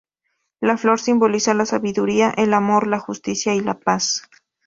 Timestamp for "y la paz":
3.53-4.27